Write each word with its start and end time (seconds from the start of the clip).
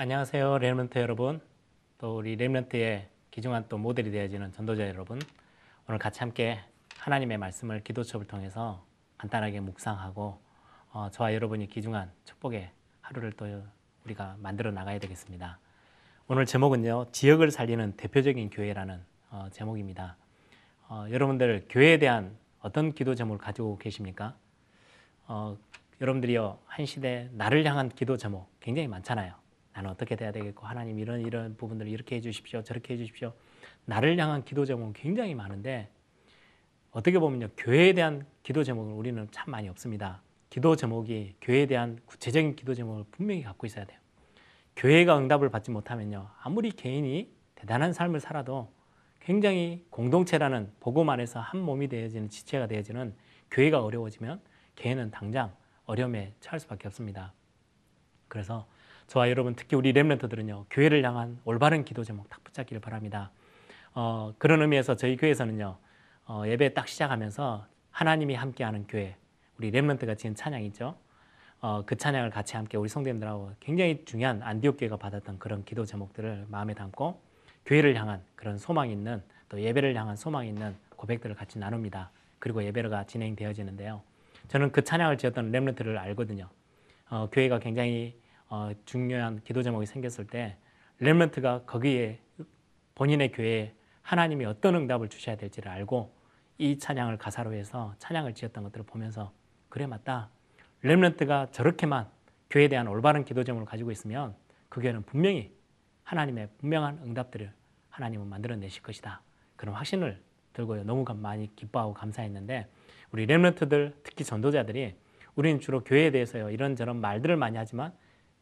안녕하세요, 0.00 0.58
레몬트 0.58 0.96
여러분. 1.00 1.40
또 1.98 2.18
우리 2.18 2.36
레몬트의 2.36 3.08
귀중한 3.32 3.64
또 3.68 3.78
모델이 3.78 4.12
되어지는 4.12 4.52
전도자 4.52 4.86
여러분. 4.86 5.18
오늘 5.88 5.98
같이 5.98 6.20
함께 6.20 6.60
하나님의 6.98 7.36
말씀을 7.36 7.82
기도첩을 7.82 8.28
통해서 8.28 8.86
간단하게 9.16 9.58
묵상하고 9.58 10.40
어, 10.92 11.08
저와 11.10 11.34
여러분이 11.34 11.66
귀중한 11.66 12.12
축복의 12.26 12.70
하루를 13.00 13.32
또 13.32 13.64
우리가 14.04 14.36
만들어 14.38 14.70
나가야 14.70 15.00
되겠습니다. 15.00 15.58
오늘 16.28 16.46
제목은요, 16.46 17.06
지역을 17.10 17.50
살리는 17.50 17.96
대표적인 17.96 18.50
교회라는 18.50 19.00
어, 19.30 19.48
제목입니다. 19.50 20.16
어, 20.86 21.06
여러분들 21.10 21.66
교회에 21.68 21.98
대한 21.98 22.36
어떤 22.60 22.92
기도 22.92 23.16
제목을 23.16 23.38
가지고 23.38 23.78
계십니까? 23.78 24.36
어, 25.26 25.58
여러분들이요 26.00 26.60
한 26.66 26.86
시대 26.86 27.28
나를 27.32 27.64
향한 27.64 27.88
기도 27.88 28.16
제목 28.16 28.48
굉장히 28.60 28.86
많잖아요. 28.86 29.47
나는 29.78 29.90
어떻게 29.90 30.16
돼야 30.16 30.32
되겠고 30.32 30.66
하나님 30.66 30.98
이런 30.98 31.20
이런 31.20 31.56
부분들을 31.56 31.88
이렇게 31.88 32.16
해주십시오, 32.16 32.64
저렇게 32.64 32.94
해주십시오. 32.94 33.32
나를 33.84 34.18
향한 34.18 34.44
기도 34.44 34.64
제목은 34.64 34.92
굉장히 34.92 35.36
많은데 35.36 35.88
어떻게 36.90 37.20
보면요 37.20 37.48
교회에 37.56 37.92
대한 37.92 38.26
기도 38.42 38.64
제목은 38.64 38.94
우리는 38.94 39.28
참 39.30 39.52
많이 39.52 39.68
없습니다. 39.68 40.20
기도 40.50 40.74
제목이 40.74 41.36
교회에 41.40 41.66
대한 41.66 42.00
구체적인 42.06 42.56
기도 42.56 42.74
제목을 42.74 43.04
분명히 43.12 43.44
갖고 43.44 43.68
있어야 43.68 43.84
돼요. 43.84 44.00
교회가 44.74 45.16
응답을 45.16 45.48
받지 45.48 45.70
못하면요 45.70 46.28
아무리 46.42 46.72
개인이 46.72 47.30
대단한 47.54 47.92
삶을 47.92 48.18
살아도 48.18 48.72
굉장히 49.20 49.86
공동체라는 49.90 50.72
복음 50.80 51.08
안에서 51.08 51.38
한 51.38 51.60
몸이 51.60 51.86
되어지는 51.86 52.30
지체가 52.30 52.66
되어지는 52.66 53.14
교회가 53.52 53.84
어려워지면 53.84 54.40
개인은 54.74 55.12
당장 55.12 55.54
어려움에 55.84 56.34
처할 56.40 56.58
수밖에 56.58 56.88
없습니다. 56.88 57.32
그래서 58.26 58.66
저와 59.08 59.30
여러분 59.30 59.54
특히 59.54 59.74
우리 59.74 59.92
렘런트들은요 59.92 60.66
교회를 60.68 61.02
향한 61.02 61.38
올바른 61.46 61.82
기도 61.82 62.04
제목 62.04 62.28
딱 62.28 62.44
붙잡기를 62.44 62.80
바랍니다. 62.80 63.30
어, 63.94 64.34
그런 64.36 64.60
의미에서 64.60 64.96
저희 64.96 65.16
교회에서는요 65.16 65.78
어, 66.26 66.42
예배 66.46 66.74
딱 66.74 66.86
시작하면서 66.86 67.66
하나님이 67.90 68.34
함께하는 68.34 68.86
교회 68.86 69.16
우리 69.56 69.70
렘런트가 69.70 70.14
지은 70.14 70.34
찬양 70.34 70.62
있죠. 70.64 70.94
어, 71.60 71.84
그 71.86 71.96
찬양을 71.96 72.28
같이 72.28 72.56
함께 72.56 72.76
우리 72.76 72.90
성도님들하고 72.90 73.52
굉장히 73.60 74.04
중요한 74.04 74.42
안디옥 74.42 74.76
교회가 74.78 74.98
받았던 74.98 75.38
그런 75.38 75.64
기도 75.64 75.86
제목들을 75.86 76.44
마음에 76.48 76.74
담고 76.74 77.18
교회를 77.64 77.96
향한 77.96 78.22
그런 78.36 78.58
소망 78.58 78.90
있는 78.90 79.22
또 79.48 79.58
예배를 79.58 79.96
향한 79.96 80.16
소망 80.16 80.46
있는 80.46 80.76
고백들을 80.96 81.34
같이 81.34 81.58
나눕니다. 81.58 82.10
그리고 82.38 82.62
예배가 82.62 83.04
진행되어지는데요. 83.04 84.02
저는 84.48 84.70
그 84.70 84.84
찬양을 84.84 85.16
지었던 85.16 85.50
렘런트를 85.50 85.96
알거든요. 85.96 86.50
어, 87.08 87.30
교회가 87.32 87.58
굉장히 87.58 88.14
어, 88.50 88.70
중요한 88.84 89.40
기도 89.44 89.62
제목이 89.62 89.86
생겼을 89.86 90.26
때 90.26 90.56
렘런트가 91.00 91.64
거기에 91.64 92.20
본인의 92.94 93.32
교회에 93.32 93.74
하나님이 94.02 94.46
어떤 94.46 94.74
응답을 94.74 95.08
주셔야 95.08 95.36
될지를 95.36 95.70
알고 95.70 96.14
이 96.56 96.78
찬양을 96.78 97.18
가사로 97.18 97.52
해서 97.52 97.94
찬양을 97.98 98.34
지었던 98.34 98.64
것들을 98.64 98.86
보면서 98.86 99.32
그래 99.68 99.86
맞다. 99.86 100.30
렘런트가 100.82 101.48
저렇게만 101.52 102.08
교회에 102.50 102.68
대한 102.68 102.88
올바른 102.88 103.24
기도 103.24 103.44
제목을 103.44 103.66
가지고 103.66 103.90
있으면 103.90 104.34
그 104.68 104.80
교회는 104.80 105.02
분명히 105.02 105.52
하나님의 106.04 106.48
분명한 106.58 107.00
응답들을 107.04 107.52
하나님은 107.90 108.26
만들어내실 108.28 108.82
것이다. 108.82 109.20
그런 109.56 109.74
확신을 109.74 110.22
들고요. 110.54 110.84
너무 110.84 111.04
많이 111.16 111.54
기뻐하고 111.54 111.92
감사했는데 111.92 112.66
우리 113.12 113.26
렘런트들 113.26 114.00
특히 114.02 114.24
전도자들이 114.24 114.96
우리는 115.34 115.60
주로 115.60 115.84
교회에 115.84 116.10
대해서요 116.10 116.50
이런저런 116.50 117.00
말들을 117.00 117.36
많이 117.36 117.58
하지만 117.58 117.92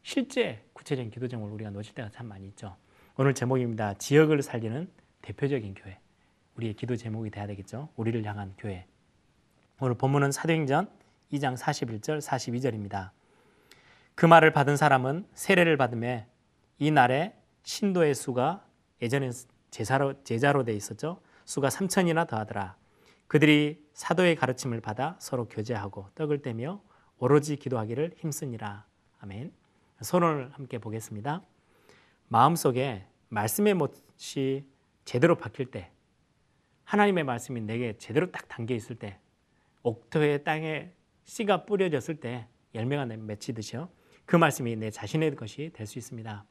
실제 0.07 0.63
구체적인 0.71 1.11
기도 1.11 1.27
제목을 1.27 1.51
우리가 1.55 1.69
놓칠 1.69 1.93
때가 1.93 2.09
참 2.11 2.27
많이 2.27 2.47
있죠. 2.47 2.77
오늘 3.17 3.33
제목입니다. 3.33 3.95
지역을 3.95 4.41
살리는 4.41 4.89
대표적인 5.21 5.73
교회. 5.73 5.99
우리의 6.55 6.75
기도 6.75 6.95
제목이 6.95 7.29
돼야 7.29 7.45
되겠죠. 7.45 7.89
우리를 7.97 8.23
향한 8.23 8.53
교회. 8.57 8.87
오늘 9.81 9.95
본문은 9.95 10.31
사도행전 10.31 10.89
2장 11.33 11.57
41절 11.57 12.21
42절입니다. 12.21 13.09
그 14.15 14.25
말을 14.25 14.53
받은 14.53 14.77
사람은 14.77 15.27
세례를 15.33 15.75
받음에 15.75 16.25
이 16.79 16.89
날에 16.89 17.35
신도의 17.63 18.15
수가 18.15 18.65
예전에 19.01 19.29
제자로 19.71 20.23
제자로 20.23 20.63
돼 20.63 20.73
있었죠. 20.73 21.19
수가 21.43 21.67
3천이나 21.67 22.25
더하더라. 22.25 22.77
그들이 23.27 23.85
사도의 23.91 24.37
가르침을 24.37 24.79
받아 24.79 25.17
서로 25.19 25.49
교제하고 25.49 26.07
떡을 26.15 26.43
떼며 26.43 26.81
오로지 27.17 27.57
기도하기를 27.57 28.13
힘쓰니라. 28.15 28.85
아멘. 29.19 29.66
손을 30.01 30.51
함께 30.53 30.77
보겠습니다. 30.77 31.41
마음속에 32.27 33.05
말씀의 33.29 33.73
못이 33.73 34.65
제대로 35.05 35.35
박힐 35.35 35.71
때 35.71 35.91
하나님의 36.83 37.23
말씀이 37.23 37.61
내게 37.61 37.97
제대로 37.97 38.31
딱 38.31 38.47
담겨 38.47 38.73
있을 38.75 38.95
때 38.95 39.19
옥토의 39.83 40.43
땅에 40.43 40.91
씨가 41.23 41.65
뿌려졌을 41.65 42.19
때 42.19 42.47
열매가 42.75 43.05
맺히듯이요. 43.05 43.89
그 44.25 44.35
말씀이 44.35 44.75
내 44.75 44.91
자신의 44.91 45.35
것이 45.35 45.71
될 45.73 45.87
수 45.87 45.97
있습니다. 45.97 46.45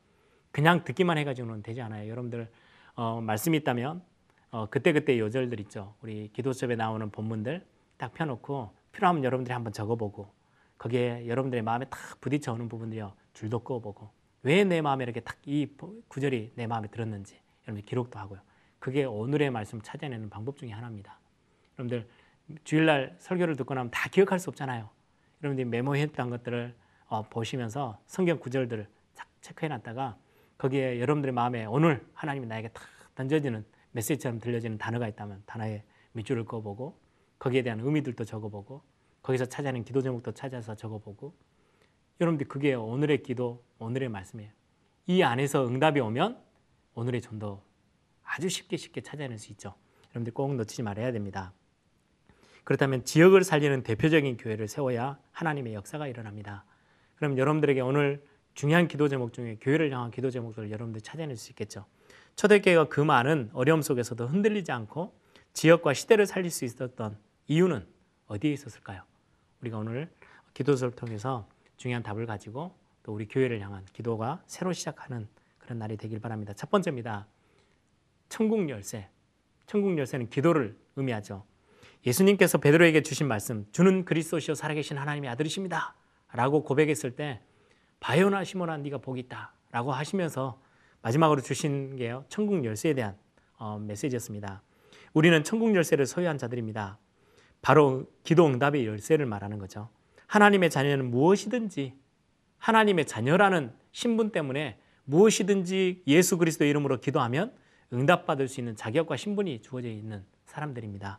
그냥 0.50 0.84
듣기만 0.84 1.18
해가지고는 1.18 1.62
되지 1.62 1.82
않아요. 1.82 2.10
여러분들 2.10 2.50
어, 2.94 3.20
말씀이 3.20 3.58
있다면 3.58 4.02
어, 4.50 4.68
그때그때 4.70 5.18
요절들 5.18 5.60
있죠. 5.60 5.94
우리 6.00 6.30
기도첩에 6.32 6.76
나오는 6.76 7.10
본문들 7.10 7.66
딱 7.98 8.14
펴놓고 8.14 8.74
필요하면 8.92 9.24
여러분들이 9.24 9.52
한번 9.52 9.72
적어보고 9.72 10.30
거기에 10.78 11.26
여러분들의 11.26 11.62
마음에 11.62 11.86
딱 11.86 12.20
부딪혀 12.20 12.52
오는 12.52 12.68
부분들이요. 12.68 13.12
줄도 13.34 13.60
그어보고 13.60 14.10
왜 14.42 14.64
내 14.64 14.80
마음에 14.80 15.04
이렇게 15.04 15.20
딱 15.20 15.36
이 15.46 15.68
구절이 16.08 16.52
내 16.56 16.66
마음에 16.66 16.88
들었는지 16.88 17.38
여러분들 17.64 17.86
기록도 17.86 18.18
하고요. 18.18 18.40
그게 18.78 19.04
오늘의 19.04 19.50
말씀 19.50 19.80
찾아내는 19.80 20.28
방법 20.30 20.56
중에 20.58 20.70
하나입니다. 20.70 21.18
여러분들 21.78 22.08
주일날 22.64 23.16
설교를 23.18 23.56
듣고 23.56 23.74
나면 23.74 23.90
다 23.90 24.08
기억할 24.08 24.38
수 24.38 24.50
없잖아요. 24.50 24.88
여러분들이 25.42 25.64
메모했던 25.68 26.30
것들을 26.30 26.74
어, 27.08 27.22
보시면서 27.22 27.98
성경 28.06 28.38
구절들을 28.38 28.86
딱 29.14 29.28
체크해놨다가 29.40 30.16
거기에 30.58 31.00
여러분들의 31.00 31.32
마음에 31.32 31.64
오늘 31.66 32.04
하나님이 32.14 32.46
나에게 32.46 32.68
탁 32.68 32.82
던져지는 33.14 33.64
메시지처럼 33.92 34.40
들려지는 34.40 34.78
단어가 34.78 35.06
있다면 35.08 35.42
단어에 35.46 35.82
밑줄을 36.12 36.44
그어보고 36.44 36.98
거기에 37.38 37.62
대한 37.62 37.80
의미들도 37.80 38.24
적어보고 38.24 38.82
거기서 39.26 39.46
찾아낸 39.46 39.82
기도 39.82 40.00
제목도 40.00 40.32
찾아서 40.32 40.76
적어보고 40.76 41.34
여러분들 42.20 42.46
그게 42.46 42.74
오늘의 42.74 43.24
기도, 43.24 43.64
오늘의 43.78 44.08
말씀이에요. 44.08 44.52
이 45.08 45.22
안에서 45.22 45.66
응답이 45.66 45.98
오면 45.98 46.40
오늘의 46.94 47.20
전도 47.20 47.60
아주 48.22 48.48
쉽게 48.48 48.76
쉽게 48.76 49.00
찾아낼 49.00 49.36
수 49.38 49.50
있죠. 49.52 49.74
여러분들 50.10 50.32
꼭 50.32 50.54
놓치지 50.54 50.82
말아야 50.82 51.10
됩니다. 51.10 51.52
그렇다면 52.62 53.04
지역을 53.04 53.42
살리는 53.42 53.82
대표적인 53.82 54.36
교회를 54.36 54.68
세워야 54.68 55.18
하나님의 55.32 55.74
역사가 55.74 56.06
일어납니다. 56.06 56.64
그럼 57.16 57.36
여러분들에게 57.36 57.80
오늘 57.80 58.24
중요한 58.54 58.86
기도 58.86 59.08
제목 59.08 59.32
중에 59.32 59.58
교회를 59.60 59.92
향한 59.92 60.12
기도 60.12 60.30
제목들을 60.30 60.70
여러분들 60.70 61.00
찾아낼 61.00 61.36
수 61.36 61.50
있겠죠. 61.50 61.84
초대교회가 62.36 62.88
그 62.88 63.00
많은 63.00 63.50
어려움 63.54 63.82
속에서도 63.82 64.24
흔들리지 64.24 64.70
않고 64.70 65.18
지역과 65.52 65.94
시대를 65.94 66.26
살릴 66.26 66.50
수 66.52 66.64
있었던 66.64 67.18
이유는 67.48 67.86
어디에 68.28 68.52
있었을까요? 68.52 69.02
우리가 69.66 69.78
오늘 69.78 70.08
기도서를 70.54 70.94
통해서 70.94 71.46
중요한 71.76 72.02
답을 72.02 72.26
가지고 72.26 72.74
또 73.02 73.12
우리 73.12 73.26
교회를 73.26 73.60
향한 73.60 73.84
기도가 73.92 74.42
새로 74.46 74.72
시작하는 74.72 75.28
그런 75.58 75.78
날이 75.78 75.96
되길 75.96 76.20
바랍니다. 76.20 76.52
첫 76.54 76.70
번째입니다. 76.70 77.26
천국 78.28 78.68
열쇠. 78.68 79.08
천국 79.66 79.96
열쇠는 79.98 80.30
기도를 80.30 80.76
의미하죠. 80.96 81.44
예수님께서 82.06 82.58
베드로에게 82.58 83.02
주신 83.02 83.26
말씀, 83.26 83.66
주는 83.72 84.04
그리스도시요 84.04 84.54
살아계신 84.54 84.96
하나님의 84.96 85.28
아들이십니다. 85.30 85.94
라고 86.32 86.62
고백했을 86.62 87.16
때 87.16 87.40
바요나 88.00 88.44
시모나 88.44 88.76
네가 88.76 88.98
복이 88.98 89.20
있다. 89.22 89.52
라고 89.72 89.92
하시면서 89.92 90.60
마지막으로 91.02 91.40
주신 91.40 91.96
게요. 91.96 92.24
천국 92.28 92.64
열쇠에 92.64 92.94
대한 92.94 93.16
어, 93.58 93.78
메시지였습니다. 93.78 94.62
우리는 95.12 95.42
천국 95.42 95.74
열쇠를 95.74 96.06
소유한 96.06 96.38
자들입니다. 96.38 96.98
바로 97.66 98.04
기도 98.22 98.46
응답의 98.46 98.86
열쇠를 98.86 99.26
말하는 99.26 99.58
거죠. 99.58 99.88
하나님의 100.28 100.70
자녀는 100.70 101.10
무엇이든지 101.10 101.94
하나님의 102.58 103.06
자녀라는 103.06 103.72
신분 103.90 104.30
때문에 104.30 104.78
무엇이든지 105.02 106.04
예수 106.06 106.38
그리스도 106.38 106.64
이름으로 106.64 107.00
기도하면 107.00 107.52
응답받을 107.92 108.46
수 108.46 108.60
있는 108.60 108.76
자격과 108.76 109.16
신분이 109.16 109.62
주어져 109.62 109.88
있는 109.88 110.24
사람들입니다. 110.44 111.18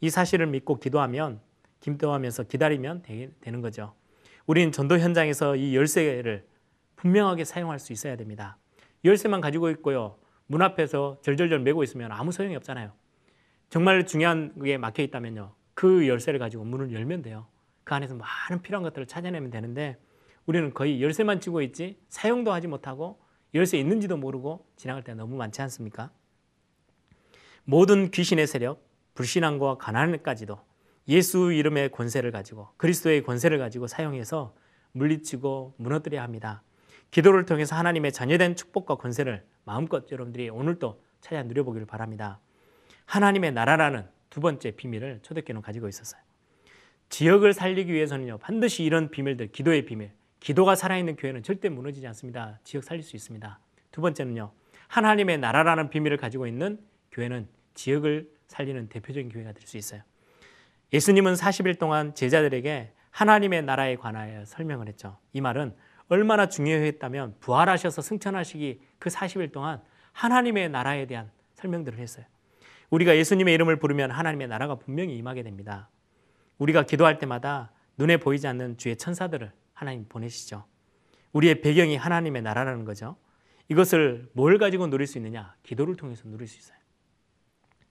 이 0.00 0.10
사실을 0.10 0.46
믿고 0.46 0.78
기도하면 0.78 1.40
김도하면서 1.80 2.44
기다리면 2.44 3.02
되 3.02 3.32
는 3.46 3.60
거죠. 3.60 3.92
우리는 4.46 4.70
전도 4.70 5.00
현장에서 5.00 5.56
이 5.56 5.74
열쇠를 5.74 6.46
분명하게 6.94 7.44
사용할 7.44 7.80
수 7.80 7.92
있어야 7.92 8.14
됩니다. 8.14 8.58
열쇠만 9.04 9.40
가지고 9.40 9.70
있고요. 9.70 10.18
문 10.46 10.62
앞에서 10.62 11.18
절절절 11.22 11.58
메고 11.58 11.82
있으면 11.82 12.12
아무 12.12 12.30
소용이 12.30 12.54
없잖아요. 12.54 12.92
정말 13.70 14.06
중요한 14.06 14.54
게 14.62 14.78
막혀 14.78 15.02
있다면요. 15.02 15.58
그 15.80 16.06
열쇠를 16.06 16.38
가지고 16.38 16.64
문을 16.64 16.92
열면 16.92 17.22
돼요. 17.22 17.46
그 17.84 17.94
안에서 17.94 18.14
많은 18.14 18.60
필요한 18.60 18.82
것들을 18.82 19.06
찾아내면 19.06 19.50
되는데 19.50 19.96
우리는 20.44 20.74
거의 20.74 21.02
열쇠만 21.02 21.40
쥐고 21.40 21.62
있지 21.62 21.98
사용도 22.10 22.52
하지 22.52 22.66
못하고 22.66 23.18
열쇠 23.54 23.78
있는지도 23.78 24.18
모르고 24.18 24.66
지나갈 24.76 25.02
때 25.02 25.14
너무 25.14 25.36
많지 25.36 25.62
않습니까? 25.62 26.10
모든 27.64 28.10
귀신의 28.10 28.46
세력, 28.46 28.86
불신앙과 29.14 29.78
가난까지도 29.78 30.60
예수 31.08 31.50
이름의 31.50 31.92
권세를 31.92 32.30
가지고 32.30 32.68
그리스도의 32.76 33.22
권세를 33.22 33.56
가지고 33.56 33.86
사용해서 33.86 34.54
물리치고 34.92 35.76
무너뜨려야 35.78 36.22
합니다. 36.22 36.62
기도를 37.10 37.46
통해서 37.46 37.74
하나님의 37.74 38.12
자녀된 38.12 38.54
축복과 38.54 38.96
권세를 38.96 39.46
마음껏 39.64 40.04
여러분들이 40.12 40.50
오늘도 40.50 41.02
찾아 41.22 41.42
누려보기를 41.42 41.86
바랍니다. 41.86 42.38
하나님의 43.06 43.52
나라라는 43.52 44.19
두 44.30 44.40
번째 44.40 44.70
비밀을 44.70 45.20
초대교회는 45.22 45.60
가지고 45.62 45.88
있었어요. 45.88 46.20
지역을 47.08 47.52
살리기 47.52 47.92
위해서는요, 47.92 48.38
반드시 48.38 48.84
이런 48.84 49.10
비밀들, 49.10 49.48
기도의 49.48 49.84
비밀, 49.84 50.12
기도가 50.38 50.76
살아있는 50.76 51.16
교회는 51.16 51.42
절대 51.42 51.68
무너지지 51.68 52.06
않습니다. 52.06 52.60
지역 52.64 52.84
살릴 52.84 53.02
수 53.02 53.16
있습니다. 53.16 53.58
두 53.90 54.00
번째는요, 54.00 54.52
하나님의 54.88 55.38
나라라는 55.38 55.90
비밀을 55.90 56.16
가지고 56.16 56.46
있는 56.46 56.78
교회는 57.12 57.48
지역을 57.74 58.30
살리는 58.46 58.88
대표적인 58.88 59.30
교회가 59.30 59.52
될 59.52 59.66
수 59.66 59.76
있어요. 59.76 60.02
예수님은 60.92 61.34
40일 61.34 61.78
동안 61.78 62.14
제자들에게 62.14 62.92
하나님의 63.10 63.62
나라에 63.62 63.96
관하여 63.96 64.44
설명을 64.44 64.88
했죠. 64.88 65.18
이 65.32 65.40
말은 65.40 65.74
얼마나 66.08 66.48
중요했다면 66.48 67.36
부활하셔서 67.40 68.02
승천하시기 68.02 68.80
그 68.98 69.10
40일 69.10 69.52
동안 69.52 69.80
하나님의 70.12 70.68
나라에 70.70 71.06
대한 71.06 71.30
설명들을 71.54 71.98
했어요. 71.98 72.24
우리가 72.90 73.16
예수님의 73.16 73.54
이름을 73.54 73.76
부르면 73.76 74.10
하나님의 74.10 74.48
나라가 74.48 74.74
분명히 74.74 75.16
임하게 75.16 75.42
됩니다. 75.42 75.88
우리가 76.58 76.84
기도할 76.84 77.18
때마다 77.18 77.72
눈에 77.96 78.16
보이지 78.18 78.46
않는 78.48 78.76
주의 78.76 78.96
천사들을 78.96 79.50
하나님 79.72 80.06
보내시죠. 80.08 80.64
우리의 81.32 81.60
배경이 81.60 81.96
하나님의 81.96 82.42
나라라는 82.42 82.84
거죠. 82.84 83.16
이것을 83.68 84.28
뭘 84.32 84.58
가지고 84.58 84.88
누릴 84.88 85.06
수 85.06 85.18
있느냐? 85.18 85.54
기도를 85.62 85.96
통해서 85.96 86.28
누릴 86.28 86.48
수 86.48 86.58
있어요. 86.58 86.76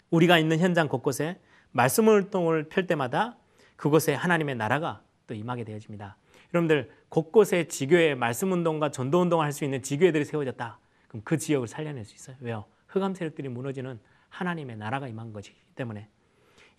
우리가 0.10 0.38
있는 0.38 0.60
현장 0.60 0.90
곳곳에 0.90 1.40
말씀 1.72 2.10
활동을 2.10 2.68
펼 2.68 2.86
때마다 2.86 3.38
그곳에 3.78 4.14
하나님의 4.14 4.56
나라가 4.56 5.02
또 5.28 5.34
임하게 5.34 5.64
되어집니다. 5.64 6.18
여러분들 6.54 6.92
곳곳에 7.10 7.68
지교회 7.68 8.16
말씀 8.16 8.52
운동과 8.52 8.90
전도 8.92 9.22
운동을 9.22 9.46
할 9.46 9.54
수 9.54 9.64
있는 9.64 9.82
지교회들이 9.82 10.26
세워졌다. 10.26 10.80
그럼 11.08 11.22
그 11.24 11.38
지역을 11.38 11.68
살려낼 11.68 12.06
수 12.06 12.16
있어요. 12.16 12.36
왜요? 12.42 12.66
흑암 12.88 13.14
세력들이 13.14 13.50
무너지는 13.50 14.00
하나님의 14.30 14.78
나라가 14.78 15.08
임한 15.08 15.34
것이기 15.34 15.58
때문에 15.76 16.10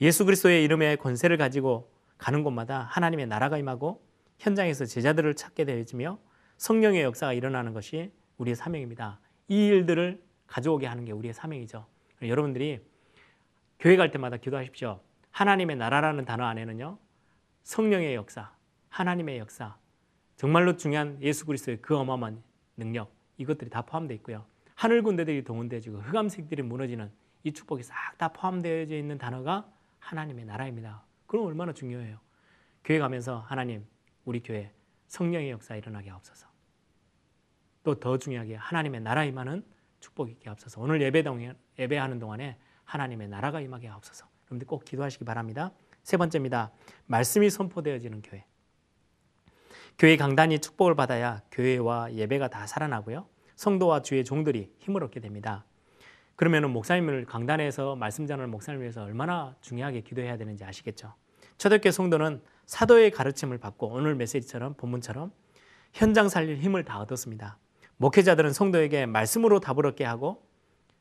예수 0.01 0.25
그리스도의 0.25 0.65
이름의 0.65 0.97
권세를 0.97 1.37
가지고 1.37 1.93
가는 2.17 2.43
곳마다 2.43 2.81
하나님의 2.91 3.27
나라가 3.27 3.59
임하고 3.59 4.05
현장에서 4.39 4.87
제자들을 4.87 5.35
찾게 5.35 5.65
되어지며 5.65 6.19
성령의 6.57 7.03
역사가 7.03 7.33
일어나는 7.33 7.73
것이 7.73 8.13
우리의 8.39 8.57
사명입니다. 8.57 9.21
이 9.49 9.67
일들을 9.67 10.23
가져오게 10.47 10.87
하는 10.87 11.05
게 11.05 11.13
우리의 11.13 11.35
사명이죠. 11.35 11.87
여러분들이 12.23 12.81
교회 13.79 13.97
갈 13.97 14.11
때마다 14.11 14.37
기도하십시오. 14.37 15.01
하나님의 15.31 15.77
나라라는 15.77 16.25
단어 16.25 16.45
안에는요. 16.45 16.99
성령의 17.63 18.15
역사, 18.15 18.53
하나님의 18.89 19.39
역사, 19.39 19.77
정말로 20.37 20.77
중요한 20.77 21.19
예수 21.23 21.47
그리스도의 21.47 21.81
그 21.81 21.97
어마어마한 21.97 22.43
능력 22.77 23.15
이것들이 23.37 23.71
다 23.71 23.83
포함되어 23.83 24.15
있고요. 24.17 24.45
하늘 24.75 25.03
군대들이 25.03 25.45
동원되어지고 25.45 25.99
흑암색들이 25.99 26.63
무너지는 26.63 27.11
이 27.43 27.53
축복이 27.53 27.83
싹 27.83 28.19
다 28.19 28.29
포함되어 28.29 28.83
있는 28.83 29.17
단어가 29.19 29.67
하나님의 29.99 30.45
나라입니다. 30.45 31.03
그럼 31.27 31.47
얼마나 31.47 31.73
중요해요. 31.73 32.19
교회 32.85 32.99
가면서 32.99 33.39
하나님 33.41 33.87
우리 34.25 34.43
교회 34.43 34.73
성령의 35.09 35.51
역사 35.51 35.75
일어나게 35.77 36.11
하옵소서. 36.11 36.47
또 37.83 37.95
더 37.95 38.19
중요하게 38.19 38.57
하나님의 38.57 39.01
나라 39.01 39.25
임하는 39.25 39.65
축복이 40.01 40.33
있게 40.33 40.49
하옵소서. 40.51 40.81
오늘 40.81 41.01
예배 41.01 41.23
동 41.23 41.55
예배하는 41.79 42.19
동안에 42.19 42.59
하나님의 42.85 43.29
나라가 43.29 43.61
임하게 43.61 43.89
하옵소서. 43.89 44.27
여러분들 44.47 44.67
꼭 44.67 44.85
기도하시기 44.85 45.25
바랍니다. 45.25 45.73
세 46.03 46.17
번째입니다. 46.17 46.73
말씀이 47.07 47.49
선포되어지는 47.49 48.23
교회. 48.23 48.45
교회 49.99 50.17
강단이 50.17 50.59
축복을 50.61 50.95
받아야 50.95 51.43
교회와 51.51 52.13
예배가 52.15 52.49
다 52.49 52.67
살아나고요. 52.67 53.27
성도와 53.57 54.03
주의 54.03 54.25
종들이 54.25 54.75
힘을 54.79 55.05
얻게 55.05 55.21
됩니다. 55.21 55.65
그러면 56.41 56.71
목사님을 56.71 57.27
강단에서 57.27 57.97
말씀 57.97 58.27
전하는 58.27 58.51
목사님을 58.51 58.83
위해서 58.83 59.03
얼마나 59.03 59.55
중요하게 59.61 60.01
기도해야 60.01 60.39
되는지 60.39 60.65
아시겠죠? 60.65 61.13
초대교회 61.59 61.93
성도는 61.93 62.41
사도의 62.65 63.11
가르침을 63.11 63.59
받고 63.59 63.89
오늘 63.89 64.15
메시지처럼 64.15 64.73
본문처럼 64.79 65.33
현장 65.93 66.31
살릴 66.31 66.57
힘을 66.57 66.83
다 66.83 66.99
얻었습니다. 67.01 67.59
목회자들은 67.99 68.55
성도에게 68.55 69.05
말씀으로 69.05 69.61
답을 69.61 69.85
얻게 69.85 70.05
하고 70.05 70.43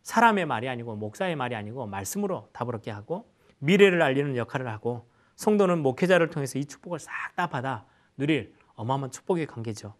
사람의 0.01 0.45
말이 0.45 0.67
아니고 0.67 0.97
목사의 0.97 1.37
말이 1.37 1.55
아니고 1.55 1.87
말씀으로 1.87 2.49
답을 2.51 2.75
얻게 2.75 2.91
하고 2.91 3.31
미래를 3.59 4.01
알리는 4.01 4.35
역할을 4.35 4.67
하고 4.67 5.07
성도는 5.37 5.79
목회자를 5.79 6.31
통해서 6.31 6.59
이 6.59 6.65
축복을 6.65 6.99
싹 6.99 7.13
다 7.37 7.47
받아 7.47 7.85
누릴 8.17 8.53
어마어마한 8.75 9.11
축복의 9.11 9.47
관계죠. 9.47 9.93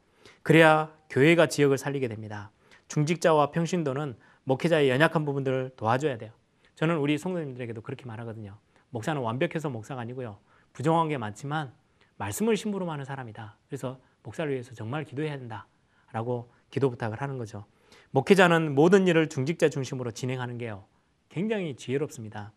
그래야 0.44 0.94
교회가 1.10 1.48
지역을 1.48 1.78
살리게 1.78 2.10
됩니다. 2.10 2.52
중직자와 2.90 3.52
평신도는 3.52 4.18
목회자의 4.50 4.90
연약한 4.90 5.26
부분들을 5.26 5.74
도와줘야 5.76 6.18
돼요. 6.18 6.32
저는 6.74 6.98
우리 6.98 7.20
성도님들에게도 7.20 7.82
그렇게 7.82 8.06
말하거든요. 8.06 8.58
목사는 8.90 9.22
완벽해서 9.22 9.70
목사가 9.70 10.02
아니고요. 10.02 10.40
부정한 10.74 11.08
게 11.08 11.20
많지만 11.20 11.72
말씀을 12.18 12.58
심부름 12.58 12.90
하는 12.90 13.06
사람이다. 13.06 13.58
그래서 13.68 14.00
목사를 14.24 14.52
위해서 14.52 14.74
정말 14.74 15.04
기도해야 15.04 15.38
된다 15.38 15.68
라고 16.12 16.52
기도 16.72 16.90
부탁을 16.90 17.22
하는 17.22 17.38
거죠. 17.38 17.66
목회자는 18.10 18.74
모든 18.74 19.08
일을 19.08 19.30
중직자 19.30 19.70
중심으로 19.70 20.12
진행하는 20.12 20.58
게요. 20.58 20.86
굉장히 21.30 21.76
지혜롭습니다. 21.76 22.52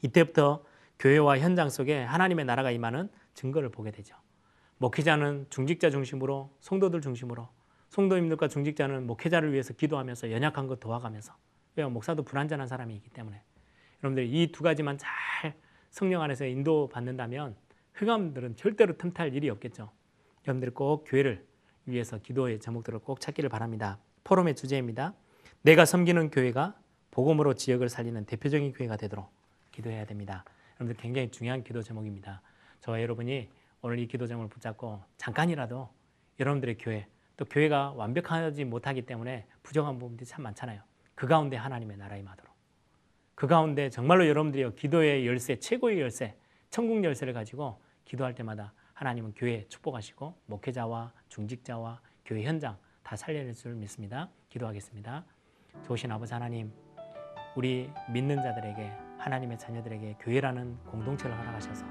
이때부터 0.00 0.64
교회와 0.98 1.40
현장 1.40 1.68
속에 1.68 2.02
하나님의 2.02 2.46
나라가 2.46 2.70
임하는 2.70 3.10
증거를 3.34 3.68
보게 3.68 3.90
되죠. 3.90 4.16
목회자는 4.78 5.48
중직자 5.50 5.90
중심으로 5.90 6.56
성도들 6.60 7.02
중심으로 7.02 7.48
성도님들과 7.92 8.48
중직자는 8.48 9.06
목회자를 9.06 9.52
위해서 9.52 9.74
기도하면서 9.74 10.32
연약한 10.32 10.66
것 10.66 10.80
도와가면서 10.80 11.34
왜 11.76 11.84
목사도 11.84 12.22
불완전한 12.22 12.66
사람이기 12.66 13.10
때문에 13.10 13.42
여러분들 14.02 14.34
이 14.34 14.50
두 14.50 14.62
가지만 14.62 14.96
잘 14.96 15.54
성령 15.90 16.22
안에서 16.22 16.46
인도 16.46 16.88
받는다면 16.88 17.54
흑암들은 17.92 18.56
절대로 18.56 18.96
틈탈 18.96 19.34
일이 19.34 19.50
없겠죠. 19.50 19.90
여러분들 20.46 20.72
꼭 20.72 21.04
교회를 21.06 21.46
위해서 21.84 22.16
기도의 22.16 22.60
제목들을 22.60 23.00
꼭 23.00 23.20
찾기를 23.20 23.50
바랍니다. 23.50 23.98
포럼의 24.24 24.56
주제입니다. 24.56 25.12
내가 25.60 25.84
섬기는 25.84 26.30
교회가 26.30 26.74
복음으로 27.10 27.52
지역을 27.52 27.90
살리는 27.90 28.24
대표적인 28.24 28.72
교회가 28.72 28.96
되도록 28.96 29.28
기도해야 29.70 30.06
됩니다. 30.06 30.46
여러분들 30.76 30.96
굉장히 30.96 31.30
중요한 31.30 31.62
기도 31.62 31.82
제목입니다. 31.82 32.40
저와 32.80 33.02
여러분이 33.02 33.50
오늘 33.82 33.98
이 33.98 34.06
기도 34.06 34.26
제목을 34.26 34.48
붙잡고 34.48 35.02
잠깐이라도 35.18 35.90
여러분들의 36.40 36.78
교회 36.78 37.06
또 37.42 37.46
교회가 37.46 37.94
완벽하지 37.96 38.64
못하기 38.64 39.02
때문에 39.02 39.46
부정한 39.64 39.98
부분들이 39.98 40.24
참 40.24 40.44
많잖아요. 40.44 40.80
그 41.16 41.26
가운데 41.26 41.56
하나님의 41.56 41.96
나라 41.96 42.16
임하도록. 42.16 42.54
그 43.34 43.48
가운데 43.48 43.90
정말로 43.90 44.28
여러분들이 44.28 44.72
기도의 44.76 45.26
열쇠, 45.26 45.58
최고의 45.58 46.00
열쇠, 46.00 46.36
천국 46.70 47.02
열쇠를 47.02 47.32
가지고 47.32 47.80
기도할 48.04 48.36
때마다 48.36 48.72
하나님은 48.94 49.32
교회 49.34 49.66
축복하시고 49.66 50.36
목회자와 50.46 51.12
중직자와 51.30 52.00
교회 52.24 52.44
현장 52.44 52.78
다 53.02 53.16
살려낼 53.16 53.54
줄 53.54 53.74
믿습니다. 53.74 54.28
기도하겠습니다. 54.48 55.24
좋으신 55.82 56.12
아버지 56.12 56.32
하나님, 56.32 56.72
우리 57.56 57.90
믿는 58.08 58.40
자들에게 58.40 58.92
하나님의 59.18 59.58
자녀들에게 59.58 60.18
교회라는 60.20 60.78
공동체를 60.84 61.36
허락하셔서 61.36 61.84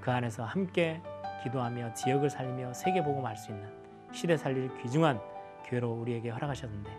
그 0.00 0.12
안에서 0.12 0.44
함께 0.44 1.02
기도하며 1.42 1.94
지역을 1.94 2.30
살리며 2.30 2.72
세계 2.72 3.02
복음 3.02 3.26
할 3.26 3.36
수 3.36 3.50
있는 3.50 3.81
시대 4.12 4.36
살릴 4.36 4.70
귀중한 4.78 5.20
교회로 5.66 5.90
우리에게 5.90 6.30
허락하셨는데 6.30 6.90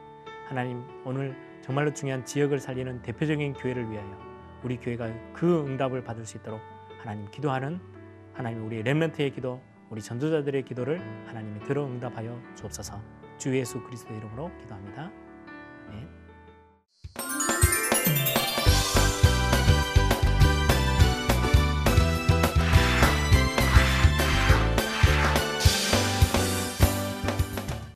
하나님 0.48 0.84
오늘 1.06 1.36
정말로 1.62 1.94
중요한 1.94 2.26
지역을 2.26 2.60
살리는 2.60 3.02
대표적인 3.02 3.54
교회를 3.54 3.90
위하여 3.90 4.18
우리 4.64 4.78
교회가 4.78 5.10
그 5.34 5.66
응답을 5.66 6.04
받을 6.04 6.26
수 6.26 6.38
있도록 6.38 6.60
하나님 7.00 7.30
기도하는 7.32 7.80
하나님 8.34 8.66
우리 8.66 8.82
렘넌트의 8.82 9.32
기도 9.32 9.62
우리 9.90 10.02
전도자들의 10.02 10.64
기도를 10.64 11.00
하나님이 11.28 11.66
들어 11.66 11.86
응답하여 11.86 12.42
주옵소서 12.56 13.00
주 13.38 13.56
예수 13.56 13.82
그리스도 13.84 14.14
이름으로 14.14 14.52
기도합니다. 14.60 15.12
아멘. 15.90 16.23